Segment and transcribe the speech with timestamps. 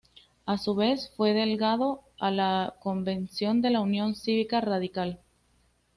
[0.47, 5.19] A su vez fue delegado a la convención de la Unión Cívica Radical.